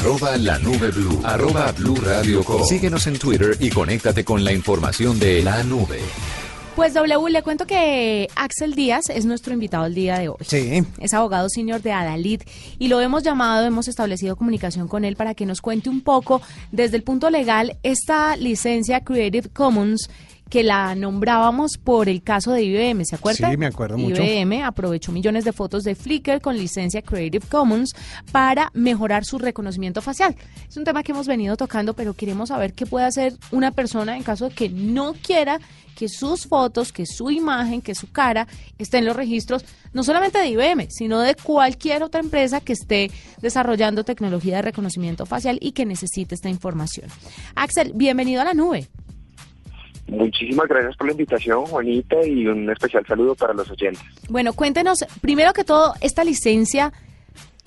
arroba 0.00 0.34
la 0.38 0.58
nube 0.58 0.90
blue, 0.90 1.20
arroba 1.24 1.72
blue 1.72 1.96
radio 1.96 2.42
com. 2.42 2.64
Síguenos 2.64 3.06
en 3.06 3.18
Twitter 3.18 3.54
y 3.60 3.68
conéctate 3.68 4.24
con 4.24 4.42
la 4.42 4.50
información 4.50 5.18
de 5.18 5.42
la 5.42 5.62
nube. 5.62 6.00
Pues 6.74 6.94
W, 6.94 7.30
le 7.30 7.42
cuento 7.42 7.66
que 7.66 8.26
Axel 8.34 8.74
Díaz 8.74 9.10
es 9.10 9.26
nuestro 9.26 9.52
invitado 9.52 9.84
el 9.84 9.94
día 9.94 10.18
de 10.18 10.30
hoy. 10.30 10.38
Sí. 10.40 10.82
Es 10.98 11.12
abogado 11.12 11.50
senior 11.50 11.82
de 11.82 11.92
Adalid 11.92 12.40
y 12.78 12.88
lo 12.88 13.02
hemos 13.02 13.22
llamado, 13.22 13.66
hemos 13.66 13.88
establecido 13.88 14.36
comunicación 14.36 14.88
con 14.88 15.04
él 15.04 15.16
para 15.16 15.34
que 15.34 15.44
nos 15.44 15.60
cuente 15.60 15.90
un 15.90 16.00
poco 16.00 16.40
desde 16.72 16.96
el 16.96 17.02
punto 17.02 17.28
legal 17.28 17.76
esta 17.82 18.36
licencia 18.36 19.04
Creative 19.04 19.50
Commons 19.50 20.08
que 20.50 20.64
la 20.64 20.96
nombrábamos 20.96 21.78
por 21.78 22.08
el 22.08 22.22
caso 22.22 22.52
de 22.52 22.64
IBM, 22.64 23.04
¿se 23.04 23.14
acuerda? 23.14 23.50
Sí, 23.50 23.56
me 23.56 23.66
acuerdo 23.66 23.96
mucho. 23.96 24.20
IBM 24.22 24.64
aprovechó 24.64 25.12
millones 25.12 25.44
de 25.44 25.52
fotos 25.52 25.84
de 25.84 25.94
Flickr 25.94 26.40
con 26.40 26.56
licencia 26.58 27.02
Creative 27.02 27.46
Commons 27.48 27.94
para 28.32 28.70
mejorar 28.74 29.24
su 29.24 29.38
reconocimiento 29.38 30.02
facial. 30.02 30.34
Es 30.68 30.76
un 30.76 30.82
tema 30.84 31.04
que 31.04 31.12
hemos 31.12 31.28
venido 31.28 31.56
tocando, 31.56 31.94
pero 31.94 32.14
queremos 32.14 32.48
saber 32.48 32.72
qué 32.72 32.84
puede 32.84 33.06
hacer 33.06 33.34
una 33.52 33.70
persona 33.70 34.16
en 34.16 34.24
caso 34.24 34.48
de 34.48 34.54
que 34.54 34.68
no 34.68 35.14
quiera 35.14 35.60
que 35.94 36.08
sus 36.08 36.46
fotos, 36.46 36.92
que 36.92 37.06
su 37.06 37.30
imagen, 37.30 37.80
que 37.80 37.94
su 37.94 38.10
cara 38.10 38.48
esté 38.78 38.98
en 38.98 39.04
los 39.04 39.14
registros, 39.14 39.64
no 39.92 40.02
solamente 40.02 40.38
de 40.38 40.48
IBM, 40.48 40.88
sino 40.90 41.20
de 41.20 41.36
cualquier 41.36 42.02
otra 42.02 42.20
empresa 42.20 42.60
que 42.60 42.72
esté 42.72 43.10
desarrollando 43.40 44.02
tecnología 44.02 44.56
de 44.56 44.62
reconocimiento 44.62 45.26
facial 45.26 45.58
y 45.60 45.72
que 45.72 45.86
necesite 45.86 46.34
esta 46.34 46.48
información. 46.48 47.08
Axel, 47.54 47.92
bienvenido 47.94 48.40
a 48.40 48.44
la 48.44 48.54
nube. 48.54 48.88
Muchísimas 50.10 50.66
gracias 50.66 50.96
por 50.96 51.06
la 51.06 51.12
invitación, 51.12 51.64
Juanita, 51.66 52.16
y 52.26 52.44
un 52.46 52.68
especial 52.68 53.06
saludo 53.06 53.36
para 53.36 53.54
los 53.54 53.70
oyentes. 53.70 54.02
Bueno, 54.28 54.52
cuéntenos, 54.54 55.04
primero 55.20 55.52
que 55.52 55.62
todo, 55.62 55.94
esta 56.00 56.24
licencia, 56.24 56.92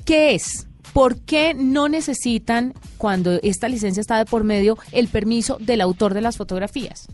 ¿qué 0.05 0.35
es? 0.35 0.67
¿Por 0.93 1.21
qué 1.21 1.53
no 1.53 1.87
necesitan, 1.87 2.73
cuando 2.97 3.39
esta 3.43 3.69
licencia 3.69 4.01
está 4.01 4.17
de 4.17 4.25
por 4.25 4.43
medio, 4.43 4.77
el 4.91 5.07
permiso 5.07 5.57
del 5.61 5.79
autor 5.79 6.13
de 6.13 6.19
las 6.19 6.35
fotografías? 6.35 7.07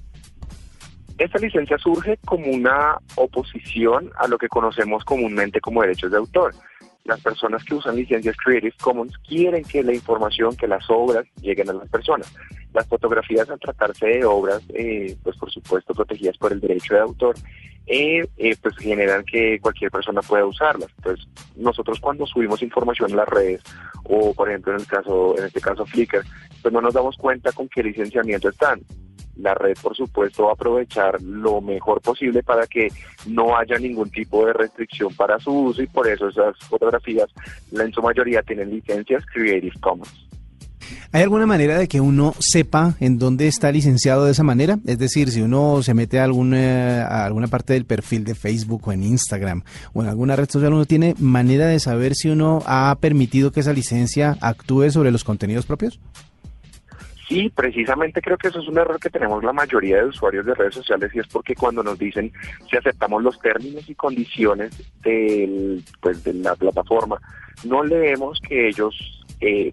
Esta 1.19 1.37
licencia 1.37 1.77
surge 1.77 2.17
como 2.25 2.47
una 2.47 2.97
oposición 3.15 4.09
a 4.17 4.27
lo 4.27 4.37
que 4.39 4.47
conocemos 4.47 5.03
comúnmente 5.05 5.61
como 5.61 5.81
derechos 5.81 6.09
de 6.09 6.17
autor. 6.17 6.55
Las 7.09 7.21
personas 7.21 7.63
que 7.63 7.73
usan 7.73 7.95
licencias 7.95 8.37
Creative 8.37 8.75
Commons 8.79 9.17
quieren 9.27 9.63
que 9.63 9.81
la 9.81 9.95
información, 9.95 10.55
que 10.55 10.67
las 10.67 10.87
obras 10.91 11.25
lleguen 11.41 11.67
a 11.71 11.73
las 11.73 11.89
personas. 11.89 12.31
Las 12.71 12.87
fotografías, 12.87 13.49
al 13.49 13.59
tratarse 13.59 14.05
de 14.05 14.25
obras, 14.25 14.61
eh, 14.75 15.17
pues 15.23 15.35
por 15.37 15.49
supuesto 15.49 15.95
protegidas 15.95 16.37
por 16.37 16.51
el 16.51 16.59
derecho 16.59 16.93
de 16.93 16.99
autor, 16.99 17.35
eh, 17.87 18.27
eh, 18.37 18.55
pues 18.61 18.77
generan 18.77 19.25
que 19.25 19.59
cualquier 19.59 19.89
persona 19.89 20.21
pueda 20.21 20.45
usarlas. 20.45 20.89
Entonces, 20.97 21.27
nosotros 21.55 21.99
cuando 21.99 22.27
subimos 22.27 22.61
información 22.61 23.09
en 23.09 23.17
las 23.17 23.27
redes, 23.27 23.63
o 24.03 24.31
por 24.35 24.47
ejemplo 24.47 24.73
en 24.75 24.81
el 24.81 24.85
caso, 24.85 25.35
en 25.35 25.45
este 25.45 25.61
caso 25.61 25.87
Flickr, 25.87 26.23
pues 26.61 26.71
no 26.71 26.79
nos 26.79 26.93
damos 26.93 27.17
cuenta 27.17 27.51
con 27.53 27.67
qué 27.69 27.81
licenciamiento 27.81 28.49
están 28.49 28.81
la 29.39 29.53
red, 29.53 29.77
por 29.81 29.95
supuesto, 29.95 30.43
va 30.43 30.51
a 30.51 30.53
aprovechar 30.53 31.21
lo 31.21 31.61
mejor 31.61 32.01
posible 32.01 32.43
para 32.43 32.67
que 32.67 32.89
no 33.27 33.57
haya 33.57 33.77
ningún 33.77 34.09
tipo 34.09 34.45
de 34.45 34.53
restricción 34.53 35.13
para 35.15 35.39
su 35.39 35.51
uso 35.51 35.81
y 35.81 35.87
por 35.87 36.07
eso 36.07 36.27
esas 36.27 36.57
fotografías, 36.67 37.29
en 37.71 37.91
su 37.91 38.01
mayoría, 38.01 38.41
tienen 38.41 38.69
licencias 38.69 39.25
Creative 39.33 39.79
Commons. 39.79 40.29
¿Hay 41.11 41.23
alguna 41.23 41.45
manera 41.45 41.77
de 41.77 41.87
que 41.87 42.01
uno 42.01 42.33
sepa 42.39 42.95
en 42.99 43.17
dónde 43.17 43.47
está 43.47 43.71
licenciado 43.71 44.25
de 44.25 44.31
esa 44.31 44.43
manera? 44.43 44.79
Es 44.85 44.99
decir, 44.99 45.31
si 45.31 45.41
uno 45.41 45.81
se 45.83 45.93
mete 45.93 46.19
a 46.19 46.23
alguna, 46.23 47.05
a 47.05 47.25
alguna 47.25 47.47
parte 47.47 47.73
del 47.73 47.85
perfil 47.85 48.23
de 48.23 48.35
Facebook 48.35 48.87
o 48.87 48.91
en 48.91 49.03
Instagram 49.03 49.63
o 49.93 50.03
en 50.03 50.09
alguna 50.09 50.35
red 50.35 50.49
social, 50.49 50.73
uno 50.73 50.85
tiene 50.85 51.15
manera 51.19 51.67
de 51.67 51.79
saber 51.79 52.15
si 52.15 52.29
uno 52.29 52.61
ha 52.65 52.95
permitido 52.99 53.51
que 53.51 53.59
esa 53.59 53.73
licencia 53.73 54.37
actúe 54.41 54.91
sobre 54.91 55.11
los 55.11 55.23
contenidos 55.23 55.65
propios? 55.65 55.99
Sí, 57.29 57.47
precisamente 57.53 58.23
creo 58.23 58.39
que 58.39 58.47
eso 58.47 58.59
es 58.59 58.67
un 58.67 58.79
error 58.79 58.99
que 58.99 59.11
tenemos 59.11 59.43
la 59.43 59.53
mayoría 59.53 59.97
de 59.97 60.05
usuarios 60.05 60.47
de 60.47 60.55
redes 60.55 60.73
sociales 60.73 61.11
y 61.13 61.19
es 61.19 61.27
porque 61.27 61.53
cuando 61.53 61.83
nos 61.83 61.99
dicen 61.99 62.33
si 62.67 62.75
aceptamos 62.75 63.21
los 63.21 63.39
términos 63.39 63.87
y 63.87 63.93
condiciones 63.93 64.71
del, 65.03 65.83
pues, 66.01 66.23
de 66.23 66.33
la 66.33 66.55
plataforma, 66.55 67.21
no 67.65 67.83
leemos 67.83 68.41
que 68.41 68.69
ellos 68.69 68.95
eh, 69.41 69.71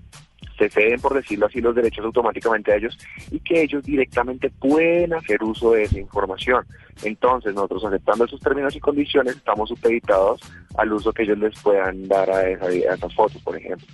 se 0.56 0.68
ceden, 0.70 1.00
por 1.00 1.14
decirlo 1.14 1.46
así, 1.46 1.60
los 1.60 1.74
derechos 1.74 2.04
automáticamente 2.04 2.72
a 2.72 2.76
ellos 2.76 2.98
y 3.30 3.40
que 3.40 3.62
ellos 3.62 3.84
directamente 3.84 4.50
pueden 4.50 5.14
hacer 5.14 5.42
uso 5.42 5.72
de 5.72 5.84
esa 5.84 5.98
información. 5.98 6.64
Entonces, 7.02 7.54
nosotros 7.54 7.84
aceptando 7.84 8.24
esos 8.24 8.40
términos 8.40 8.74
y 8.74 8.80
condiciones, 8.80 9.36
estamos 9.36 9.68
supeditados 9.68 10.40
al 10.76 10.92
uso 10.92 11.12
que 11.12 11.24
ellos 11.24 11.38
les 11.38 11.58
puedan 11.60 12.08
dar 12.08 12.30
a, 12.30 12.48
esas 12.48 13.14
fotos, 13.14 13.40
por 13.42 13.56
ejemplo. 13.56 13.86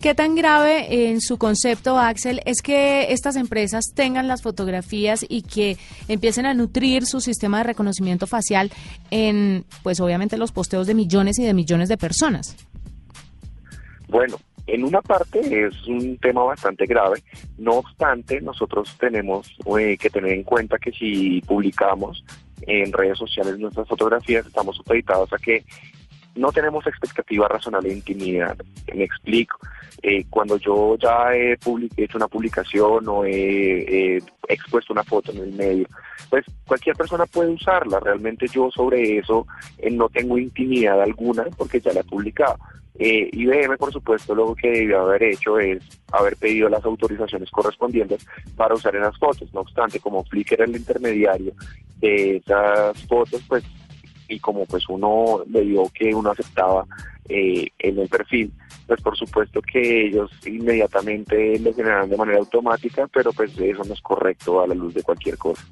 ¿Qué 0.00 0.14
tan 0.14 0.34
grave 0.34 1.08
en 1.08 1.20
su 1.20 1.38
concepto, 1.38 1.98
Axel, 1.98 2.40
es 2.44 2.62
que 2.62 3.12
estas 3.12 3.36
empresas 3.36 3.92
tengan 3.94 4.28
las 4.28 4.42
fotografías 4.42 5.24
y 5.28 5.42
que 5.42 5.78
empiecen 6.08 6.46
a 6.46 6.54
nutrir 6.54 7.06
su 7.06 7.20
sistema 7.20 7.58
de 7.58 7.64
reconocimiento 7.64 8.26
facial 8.26 8.70
en, 9.10 9.64
pues 9.82 10.00
obviamente, 10.00 10.36
los 10.36 10.52
posteos 10.52 10.86
de 10.86 10.94
millones 10.94 11.38
y 11.38 11.44
de 11.44 11.54
millones 11.54 11.88
de 11.88 11.96
personas? 11.96 12.56
Bueno, 14.08 14.36
en 14.66 14.84
una 14.84 15.02
parte 15.02 15.66
es 15.66 15.86
un 15.86 16.16
tema 16.18 16.42
bastante 16.42 16.86
grave, 16.86 17.22
no 17.58 17.72
obstante, 17.72 18.40
nosotros 18.40 18.96
tenemos 18.98 19.54
eh, 19.78 19.96
que 19.98 20.10
tener 20.10 20.32
en 20.32 20.42
cuenta 20.42 20.78
que 20.78 20.92
si 20.92 21.40
publicamos 21.42 22.24
en 22.62 22.92
redes 22.92 23.18
sociales 23.18 23.58
nuestras 23.58 23.86
fotografías, 23.86 24.46
estamos 24.46 24.76
supeditados 24.76 25.32
a 25.32 25.38
que 25.38 25.64
no 26.34 26.50
tenemos 26.50 26.86
expectativa 26.86 27.46
razonable 27.48 27.90
de 27.90 27.96
intimidad. 27.96 28.56
Me 28.94 29.04
explico. 29.04 29.58
Eh, 30.02 30.24
cuando 30.28 30.58
yo 30.58 30.96
ya 30.98 31.34
he, 31.34 31.52
hecho 31.96 32.18
una 32.18 32.28
publicación 32.28 33.08
o 33.08 33.24
he, 33.24 34.20
expuesto 34.48 34.92
una 34.92 35.04
foto 35.04 35.32
en 35.32 35.38
el 35.38 35.52
medio, 35.52 35.86
pues 36.28 36.44
cualquier 36.66 36.96
persona 36.96 37.26
puede 37.26 37.50
usarla. 37.50 38.00
Realmente 38.00 38.46
yo 38.48 38.70
sobre 38.70 39.18
eso 39.18 39.46
eh, 39.78 39.90
no 39.90 40.08
tengo 40.08 40.36
intimidad 40.36 41.00
alguna 41.00 41.44
porque 41.56 41.80
ya 41.80 41.92
la 41.92 42.00
he 42.00 42.04
publicado. 42.04 42.56
Eh, 42.96 43.28
IBM, 43.32 43.76
por 43.76 43.92
supuesto, 43.92 44.34
lo 44.34 44.54
que 44.54 44.70
debió 44.70 45.00
haber 45.00 45.24
hecho 45.24 45.58
es 45.58 45.82
haber 46.12 46.36
pedido 46.36 46.68
las 46.68 46.84
autorizaciones 46.84 47.50
correspondientes 47.50 48.24
para 48.56 48.74
usar 48.74 48.94
en 48.94 49.02
las 49.02 49.18
fotos. 49.18 49.52
No 49.52 49.60
obstante, 49.60 49.98
como 49.98 50.24
Flickr 50.24 50.54
era 50.54 50.64
el 50.64 50.76
intermediario 50.76 51.52
de 51.98 52.36
esas 52.36 53.02
fotos, 53.06 53.42
pues, 53.48 53.64
y 54.28 54.38
como 54.38 54.64
pues 54.66 54.88
uno 54.88 55.42
le 55.50 55.62
dio 55.62 55.90
que 55.92 56.14
uno 56.14 56.30
aceptaba 56.30 56.86
eh, 57.28 57.68
en 57.78 57.98
el 57.98 58.08
perfil, 58.08 58.52
pues 58.86 59.00
por 59.00 59.16
supuesto 59.16 59.60
que 59.60 60.06
ellos 60.06 60.30
inmediatamente 60.46 61.58
lo 61.58 61.74
generan 61.74 62.08
de 62.08 62.16
manera 62.16 62.38
automática, 62.38 63.08
pero 63.08 63.32
pues 63.32 63.58
eso 63.58 63.82
no 63.84 63.94
es 63.94 64.00
correcto 64.00 64.62
a 64.62 64.66
la 64.66 64.74
luz 64.74 64.94
de 64.94 65.02
cualquier 65.02 65.36
cosa. 65.36 65.64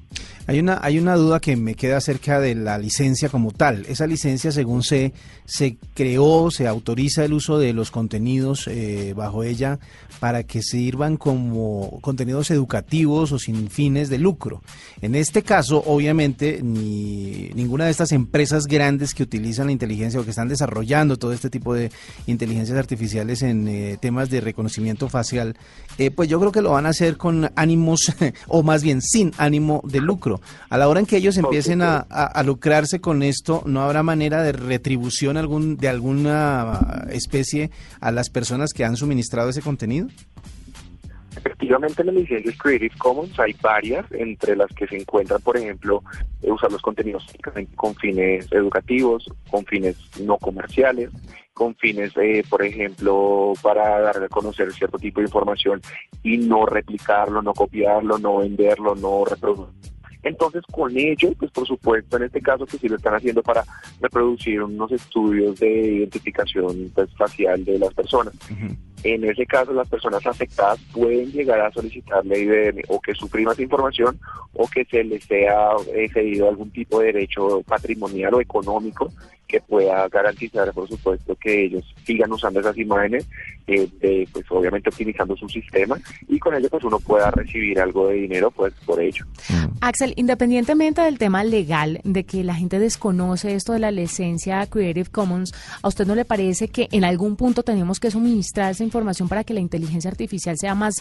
Hay 0.46 0.58
una, 0.58 0.80
hay 0.82 0.98
una 0.98 1.14
duda 1.14 1.38
que 1.40 1.56
me 1.56 1.74
queda 1.74 1.98
acerca 1.98 2.40
de 2.40 2.54
la 2.54 2.78
licencia 2.78 3.28
como 3.28 3.52
tal. 3.52 3.86
Esa 3.88 4.06
licencia, 4.06 4.50
según 4.50 4.82
se, 4.82 5.12
se 5.44 5.76
creó, 5.94 6.50
se 6.50 6.66
autoriza 6.66 7.24
el 7.24 7.32
uso 7.32 7.58
de 7.58 7.72
los 7.72 7.90
contenidos 7.90 8.66
eh, 8.66 9.14
bajo 9.16 9.44
ella 9.44 9.78
para 10.18 10.44
que 10.44 10.62
sirvan 10.62 11.16
como 11.16 11.98
contenidos 12.00 12.50
educativos 12.52 13.32
o 13.32 13.38
sin 13.38 13.68
fines 13.70 14.08
de 14.08 14.18
lucro. 14.18 14.62
En 15.00 15.16
este 15.16 15.42
caso, 15.42 15.82
obviamente, 15.84 16.60
ni 16.62 17.50
ninguna 17.54 17.86
de 17.86 17.90
estas 17.90 18.12
empresas 18.12 18.66
grandes 18.66 19.14
que 19.14 19.24
utilizan 19.24 19.66
la 19.66 19.72
inteligencia 19.72 20.20
o 20.20 20.24
que 20.24 20.30
están 20.30 20.48
desarrollando 20.48 21.18
todo 21.18 21.32
este 21.32 21.50
tipo 21.50 21.74
de 21.74 21.90
inteligencias 22.28 22.78
artificiales 22.78 23.42
en 23.42 23.66
eh, 23.66 23.98
temas 24.00 24.30
de 24.30 24.40
reconocimiento 24.40 25.08
facial, 25.08 25.56
eh, 25.98 26.12
pues 26.12 26.28
yo 26.28 26.38
creo 26.38 26.52
que 26.52 26.62
lo 26.62 26.70
van 26.70 26.86
a 26.86 26.90
hacer 26.90 27.16
con 27.16 27.50
ánimos, 27.56 28.12
o 28.46 28.62
más 28.62 28.84
bien 28.84 29.02
sin 29.02 29.32
ánimo 29.38 29.82
de 29.84 30.00
lucro. 30.00 30.31
A 30.68 30.78
la 30.78 30.88
hora 30.88 31.00
en 31.00 31.06
que 31.06 31.16
ellos 31.16 31.36
empiecen 31.36 31.82
a, 31.82 32.42
lucrarse 32.44 33.00
con 33.00 33.22
esto, 33.22 33.62
¿no 33.66 33.82
habrá 33.82 34.02
manera 34.02 34.42
de 34.42 34.52
retribución 34.52 35.36
algún, 35.36 35.76
de 35.76 35.88
alguna 35.88 37.06
especie 37.10 37.70
a 38.00 38.10
las 38.10 38.30
personas 38.30 38.72
que 38.72 38.84
han 38.84 38.96
suministrado 38.96 39.50
ese 39.50 39.62
contenido? 39.62 40.08
Efectivamente, 41.36 42.02
en 42.02 42.06
las 42.06 42.16
licencias 42.16 42.58
Creative 42.58 42.94
Commons 42.98 43.38
hay 43.40 43.54
varias, 43.62 44.04
entre 44.12 44.54
las 44.54 44.70
que 44.74 44.86
se 44.86 44.96
encuentran, 44.96 45.40
por 45.40 45.56
ejemplo, 45.56 46.02
usar 46.42 46.70
los 46.70 46.82
contenidos 46.82 47.26
con 47.74 47.94
fines 47.96 48.46
educativos, 48.52 49.26
con 49.50 49.64
fines 49.64 49.96
no 50.20 50.36
comerciales, 50.36 51.10
con 51.54 51.74
fines, 51.76 52.12
eh, 52.16 52.44
por 52.48 52.64
ejemplo, 52.64 53.54
para 53.62 54.00
dar 54.00 54.22
a 54.22 54.28
conocer 54.28 54.72
cierto 54.72 54.98
tipo 54.98 55.20
de 55.20 55.26
información 55.26 55.80
y 56.22 56.36
no 56.38 56.66
replicarlo, 56.66 57.42
no 57.42 57.54
copiarlo, 57.54 58.18
no 58.18 58.38
venderlo, 58.38 58.94
no 58.94 59.24
reproducirlo 59.24 59.81
entonces, 60.22 60.62
con 60.70 60.96
ello, 60.96 61.32
pues 61.38 61.50
por 61.50 61.66
supuesto, 61.66 62.16
en 62.16 62.24
este 62.24 62.40
caso 62.40 62.64
que 62.64 62.78
sí 62.78 62.88
lo 62.88 62.96
están 62.96 63.14
haciendo 63.14 63.42
para 63.42 63.64
reproducir 64.00 64.62
unos 64.62 64.92
estudios 64.92 65.58
de 65.58 65.68
identificación 65.68 66.90
pues, 66.94 67.10
facial 67.16 67.64
de 67.64 67.78
las 67.78 67.92
personas. 67.92 68.34
En 69.02 69.24
ese 69.24 69.44
caso, 69.46 69.72
las 69.72 69.88
personas 69.88 70.24
afectadas 70.24 70.78
pueden 70.92 71.32
llegar 71.32 71.60
a 71.60 71.72
solicitarle 71.72 72.38
IBM 72.38 72.82
o 72.88 73.00
que 73.00 73.14
suprima 73.14 73.52
esa 73.52 73.62
información 73.62 74.18
o 74.52 74.68
que 74.68 74.84
se 74.84 75.02
les 75.02 75.24
sea 75.24 75.70
cedido 76.12 76.48
algún 76.48 76.70
tipo 76.70 77.00
de 77.00 77.06
derecho 77.06 77.62
patrimonial 77.62 78.34
o 78.34 78.40
económico 78.40 79.10
que 79.52 79.60
pueda 79.60 80.08
garantizar, 80.08 80.72
por 80.72 80.88
supuesto, 80.88 81.36
que 81.36 81.66
ellos 81.66 81.84
sigan 82.06 82.32
usando 82.32 82.60
esas 82.60 82.76
imágenes, 82.78 83.28
eh, 83.66 83.86
de, 84.00 84.26
pues 84.32 84.46
obviamente 84.48 84.88
optimizando 84.88 85.36
su 85.36 85.46
sistema 85.48 86.00
y 86.26 86.38
con 86.38 86.54
ello 86.54 86.68
pues 86.70 86.82
uno 86.84 86.98
pueda 86.98 87.30
recibir 87.30 87.78
algo 87.78 88.08
de 88.08 88.14
dinero 88.14 88.50
pues 88.50 88.72
por 88.86 88.98
ello. 88.98 89.26
Mm. 89.50 89.76
Axel, 89.82 90.14
independientemente 90.16 91.02
del 91.02 91.18
tema 91.18 91.44
legal, 91.44 92.00
de 92.02 92.24
que 92.24 92.42
la 92.42 92.54
gente 92.54 92.78
desconoce 92.78 93.54
esto 93.54 93.74
de 93.74 93.78
la 93.78 93.90
licencia 93.90 94.66
Creative 94.66 95.10
Commons, 95.10 95.52
¿a 95.82 95.88
usted 95.88 96.06
no 96.06 96.14
le 96.14 96.24
parece 96.24 96.68
que 96.68 96.88
en 96.90 97.04
algún 97.04 97.36
punto 97.36 97.62
tenemos 97.62 98.00
que 98.00 98.10
suministrar 98.10 98.72
esa 98.72 98.84
información 98.84 99.28
para 99.28 99.44
que 99.44 99.52
la 99.52 99.60
inteligencia 99.60 100.10
artificial 100.10 100.56
sea 100.56 100.74
más 100.74 100.94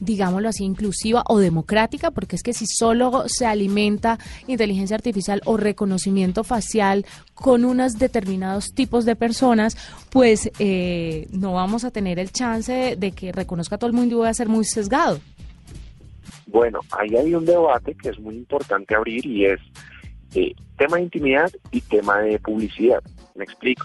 digámoslo 0.00 0.48
así, 0.48 0.64
inclusiva 0.64 1.22
o 1.28 1.38
democrática, 1.38 2.10
porque 2.10 2.36
es 2.36 2.42
que 2.42 2.52
si 2.52 2.66
solo 2.66 3.24
se 3.26 3.46
alimenta 3.46 4.18
inteligencia 4.46 4.96
artificial 4.96 5.40
o 5.44 5.56
reconocimiento 5.56 6.44
facial 6.44 7.06
con 7.34 7.64
unos 7.64 7.98
determinados 7.98 8.72
tipos 8.72 9.04
de 9.04 9.16
personas, 9.16 9.76
pues 10.10 10.50
eh, 10.58 11.26
no 11.30 11.54
vamos 11.54 11.84
a 11.84 11.90
tener 11.90 12.18
el 12.18 12.30
chance 12.30 12.96
de, 12.96 13.12
que 13.12 13.32
reconozca 13.32 13.76
a 13.76 13.78
todo 13.78 13.88
el 13.88 13.96
mundo 13.96 14.14
y 14.14 14.18
voy 14.18 14.28
a 14.28 14.34
ser 14.34 14.48
muy 14.48 14.64
sesgado. 14.64 15.20
Bueno, 16.46 16.80
ahí 16.98 17.16
hay 17.16 17.34
un 17.34 17.44
debate 17.44 17.94
que 17.94 18.10
es 18.10 18.18
muy 18.18 18.36
importante 18.36 18.94
abrir 18.94 19.26
y 19.26 19.46
es 19.46 19.60
eh, 20.34 20.54
tema 20.78 20.96
de 20.96 21.04
intimidad 21.04 21.50
y 21.70 21.80
tema 21.80 22.20
de 22.20 22.38
publicidad. 22.38 23.02
Me 23.34 23.44
explico. 23.44 23.84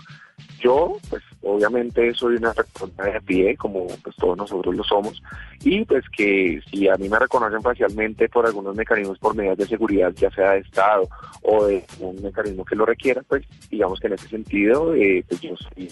Yo, 0.59 0.97
pues 1.09 1.23
obviamente 1.43 2.13
soy 2.13 2.35
una 2.35 2.53
persona 2.53 3.11
de 3.11 3.21
pie, 3.21 3.57
como 3.57 3.87
pues 4.03 4.15
todos 4.15 4.37
nosotros 4.37 4.75
lo 4.75 4.83
somos, 4.83 5.21
y 5.63 5.83
pues 5.85 6.05
que 6.09 6.61
si 6.69 6.87
a 6.87 6.95
mí 6.95 7.09
me 7.09 7.19
reconocen 7.19 7.61
facialmente 7.61 8.29
por 8.29 8.45
algunos 8.45 8.75
mecanismos, 8.75 9.19
por 9.19 9.35
medidas 9.35 9.57
de 9.57 9.67
seguridad, 9.67 10.13
ya 10.15 10.29
sea 10.31 10.51
de 10.51 10.59
Estado 10.59 11.07
o 11.41 11.65
de 11.65 11.83
un 11.99 12.21
mecanismo 12.21 12.65
que 12.65 12.75
lo 12.75 12.85
requiera, 12.85 13.21
pues 13.27 13.45
digamos 13.69 13.99
que 13.99 14.07
en 14.07 14.13
ese 14.13 14.27
sentido 14.27 14.93
eh, 14.93 15.23
pues 15.27 15.41
yo 15.41 15.55
soy 15.55 15.89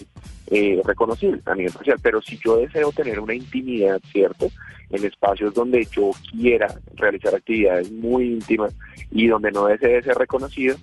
eh, 0.52 0.82
reconocible 0.84 1.42
a 1.46 1.56
nivel 1.56 1.72
facial. 1.72 1.98
Pero 2.02 2.22
si 2.22 2.40
yo 2.44 2.58
deseo 2.58 2.92
tener 2.92 3.20
una 3.20 3.34
intimidad, 3.34 4.00
¿cierto? 4.12 4.50
En 4.90 5.06
espacios 5.06 5.54
donde 5.54 5.86
yo 5.92 6.12
quiera 6.32 6.74
realizar 6.96 7.36
actividades 7.36 7.92
muy 7.92 8.34
íntimas 8.34 8.76
y 9.12 9.28
donde 9.28 9.52
no 9.52 9.68
desee 9.68 10.02
ser 10.02 10.16
reconocido, 10.16 10.76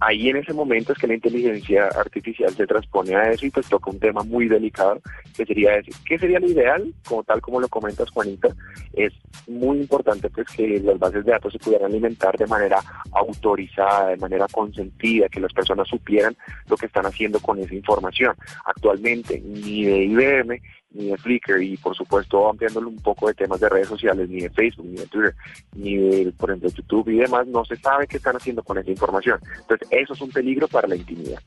ahí 0.00 0.28
en 0.28 0.36
ese 0.36 0.52
momento 0.52 0.92
es 0.92 0.98
que 0.98 1.06
la 1.06 1.14
inteligencia 1.14 1.86
artificial 1.88 2.52
se 2.54 2.66
transpone 2.66 3.14
a 3.14 3.30
eso 3.30 3.46
y 3.46 3.50
pues 3.50 3.68
toca 3.68 3.90
un 3.90 3.98
tema 3.98 4.22
muy 4.22 4.48
delicado 4.48 5.00
que 5.36 5.44
sería 5.44 5.72
decir, 5.72 5.94
¿qué 6.06 6.18
sería 6.18 6.40
lo 6.40 6.48
ideal? 6.48 6.92
Como 7.06 7.24
tal 7.24 7.40
como 7.40 7.60
lo 7.60 7.68
comentas 7.68 8.10
Juanita, 8.10 8.48
es 8.92 9.12
muy 9.46 9.78
importante 9.78 10.28
pues 10.30 10.46
que 10.48 10.80
las 10.80 10.98
bases 10.98 11.24
de 11.24 11.32
datos 11.32 11.52
se 11.52 11.58
pudieran 11.58 11.90
alimentar 11.90 12.36
de 12.36 12.46
manera 12.46 12.80
autorizada, 13.12 14.08
de 14.08 14.16
manera 14.16 14.46
consentida, 14.50 15.28
que 15.28 15.40
las 15.40 15.52
personas 15.52 15.88
supieran 15.88 16.36
lo 16.68 16.76
que 16.76 16.86
están 16.86 17.06
haciendo 17.06 17.40
con 17.40 17.58
esa 17.58 17.74
información. 17.74 18.34
Actualmente 18.64 19.40
ni 19.40 19.84
de 19.84 20.04
IBM 20.04 20.60
ni 20.96 21.10
de 21.10 21.16
Flickr 21.16 21.62
y 21.62 21.76
por 21.76 21.96
supuesto 21.96 22.48
ampliándolo 22.48 22.88
un 22.88 22.96
poco 22.96 23.28
de 23.28 23.34
temas 23.34 23.60
de 23.60 23.68
redes 23.68 23.88
sociales, 23.88 24.28
ni 24.28 24.40
de 24.40 24.50
Facebook, 24.50 24.86
ni 24.86 24.96
de 24.96 25.06
Twitter, 25.06 25.34
ni 25.74 25.96
de, 25.96 26.32
por 26.32 26.50
ejemplo, 26.50 26.70
YouTube 26.70 27.08
y 27.08 27.18
demás, 27.18 27.46
no 27.46 27.64
se 27.64 27.76
sabe 27.76 28.06
qué 28.06 28.16
están 28.16 28.36
haciendo 28.36 28.62
con 28.62 28.78
esa 28.78 28.90
información. 28.90 29.38
Entonces, 29.60 29.88
eso 29.90 30.14
es 30.14 30.20
un 30.20 30.30
peligro 30.30 30.68
para 30.68 30.88
la 30.88 30.96
intimidad. 30.96 31.40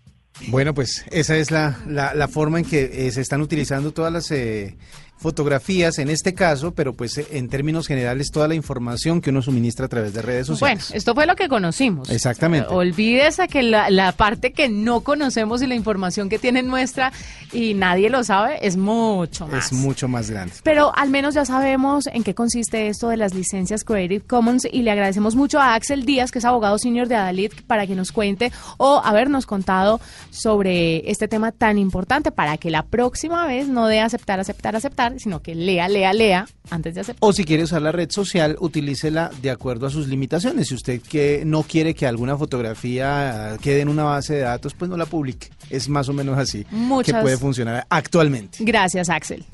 Bueno, 0.47 0.73
pues 0.73 1.05
esa 1.11 1.35
es 1.35 1.51
la, 1.51 1.77
la, 1.85 2.27
forma 2.27 2.59
en 2.59 2.65
que 2.65 3.07
eh, 3.07 3.11
se 3.11 3.21
están 3.21 3.41
utilizando 3.41 3.91
todas 3.91 4.13
las 4.13 4.31
eh, 4.31 4.77
fotografías 5.19 5.99
en 5.99 6.09
este 6.09 6.33
caso, 6.33 6.71
pero 6.73 6.93
pues 6.93 7.17
en 7.17 7.49
términos 7.49 7.87
generales 7.87 8.31
toda 8.31 8.47
la 8.47 8.55
información 8.55 9.21
que 9.21 9.29
uno 9.29 9.41
suministra 9.41 9.85
a 9.85 9.89
través 9.89 10.13
de 10.13 10.21
redes 10.21 10.47
sociales. 10.47 10.87
Bueno, 10.87 10.97
esto 10.97 11.13
fue 11.13 11.25
lo 11.25 11.35
que 11.35 11.49
conocimos. 11.49 12.09
Exactamente. 12.09 12.69
Olvídese 12.69 13.47
que 13.47 13.61
la, 13.61 13.89
la 13.89 14.13
parte 14.13 14.53
que 14.53 14.69
no 14.69 15.01
conocemos 15.01 15.61
y 15.61 15.67
la 15.67 15.75
información 15.75 16.29
que 16.29 16.39
tiene 16.39 16.63
nuestra 16.63 17.11
y 17.51 17.73
nadie 17.73 18.09
lo 18.09 18.23
sabe 18.23 18.65
es 18.65 18.77
mucho 18.77 19.47
más. 19.47 19.65
Es 19.65 19.73
mucho 19.73 20.07
más 20.07 20.29
grande. 20.29 20.53
Pero 20.63 20.95
al 20.95 21.09
menos 21.09 21.33
ya 21.33 21.43
sabemos 21.43 22.07
en 22.07 22.23
qué 22.23 22.33
consiste 22.33 22.87
esto 22.87 23.09
de 23.09 23.17
las 23.17 23.33
licencias 23.33 23.83
Creative 23.83 24.23
Commons 24.25 24.67
y 24.71 24.83
le 24.83 24.91
agradecemos 24.91 25.35
mucho 25.35 25.59
a 25.59 25.75
Axel 25.75 26.05
Díaz, 26.05 26.31
que 26.31 26.39
es 26.39 26.45
abogado 26.45 26.77
senior 26.77 27.07
de 27.07 27.15
Adalid, 27.15 27.51
para 27.67 27.85
que 27.85 27.95
nos 27.95 28.11
cuente 28.11 28.51
o 28.77 29.01
habernos 29.03 29.45
contado 29.45 29.99
sobre 30.31 31.09
este 31.11 31.27
tema 31.27 31.51
tan 31.51 31.77
importante 31.77 32.31
para 32.31 32.57
que 32.57 32.69
la 32.69 32.83
próxima 32.83 33.45
vez 33.47 33.67
no 33.67 33.87
de 33.87 33.99
aceptar, 33.99 34.39
aceptar, 34.39 34.75
aceptar 34.75 35.08
sino 35.17 35.41
que 35.41 35.55
lea, 35.55 35.87
lea, 35.87 36.13
lea 36.13 36.45
antes 36.69 36.93
de 36.95 37.01
aceptar. 37.01 37.27
O 37.27 37.33
si 37.33 37.43
quiere 37.43 37.63
usar 37.63 37.81
la 37.81 37.91
red 37.91 38.11
social, 38.11 38.57
utilícela 38.59 39.31
de 39.41 39.49
acuerdo 39.49 39.87
a 39.87 39.89
sus 39.89 40.07
limitaciones. 40.07 40.67
Si 40.67 40.75
usted 40.75 41.01
que 41.01 41.43
no 41.45 41.63
quiere 41.63 41.95
que 41.95 42.05
alguna 42.05 42.37
fotografía 42.37 43.57
quede 43.61 43.81
en 43.81 43.89
una 43.89 44.03
base 44.03 44.35
de 44.35 44.41
datos, 44.41 44.73
pues 44.73 44.91
no 44.91 44.97
la 44.97 45.05
publique. 45.05 45.49
Es 45.69 45.89
más 45.89 46.09
o 46.09 46.13
menos 46.13 46.37
así 46.37 46.65
que 47.05 47.13
puede 47.13 47.37
funcionar 47.37 47.85
actualmente. 47.89 48.57
Gracias, 48.61 49.09
Axel. 49.09 49.45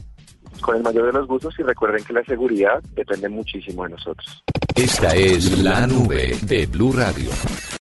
Con 0.61 0.77
el 0.77 0.83
mayor 0.83 1.05
de 1.07 1.13
los 1.13 1.27
gustos 1.27 1.53
y 1.59 1.63
recuerden 1.63 2.03
que 2.03 2.13
la 2.13 2.23
seguridad 2.23 2.81
depende 2.95 3.29
muchísimo 3.29 3.83
de 3.83 3.89
nosotros. 3.91 4.43
Esta 4.75 5.13
es 5.15 5.59
la 5.59 5.85
nube 5.85 6.37
de 6.41 6.65
Blue 6.65 6.91
Radio. 6.93 7.29